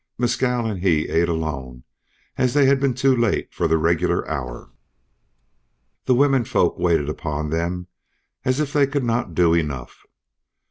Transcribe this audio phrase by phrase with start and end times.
[0.17, 1.83] Mescal and he ate alone,
[2.35, 4.71] as they had been too late for the regular hour.
[6.05, 7.85] The women folk waited upon them
[8.43, 10.07] as if they could not do enough.